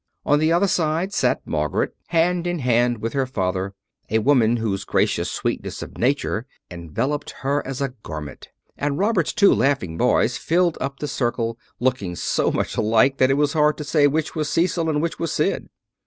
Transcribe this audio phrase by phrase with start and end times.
[0.25, 3.75] On the other side sat Margaret, hand in hand with her father,
[4.09, 9.53] a woman whose gracious sweetness of nature enveloped her as a garment; and Robert's two
[9.53, 13.83] laughing boys filled up the circle, looking so much alike that it was hard to
[13.83, 15.69] say which was Cecil and which was Sid.